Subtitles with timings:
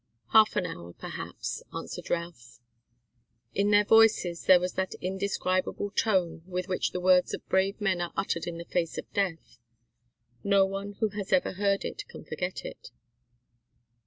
[0.31, 2.57] "Half an hour, perhaps," answered Routh.
[3.53, 8.01] In their voices there was that indescribable tone with which the words of brave men
[8.01, 9.59] are uttered in the face of death.
[10.43, 12.89] No one who has ever heard it can forget it.